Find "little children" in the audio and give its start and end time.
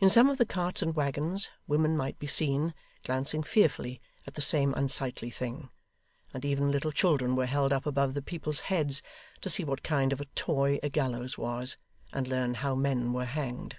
6.70-7.36